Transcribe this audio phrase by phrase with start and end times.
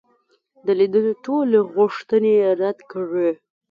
[0.65, 3.29] د لیدلو ټولي غوښتني یې رد کړې.